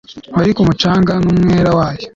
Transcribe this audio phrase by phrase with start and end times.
[0.35, 2.05] wari k'umucanga n'umwera wayo